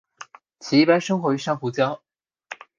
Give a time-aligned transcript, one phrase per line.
[0.59, 1.99] 其一般生活于珊瑚礁。